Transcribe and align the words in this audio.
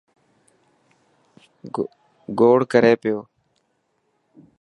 گوڙ 2.37 2.59
ڪري 2.71 2.93
پيو. 3.01 3.19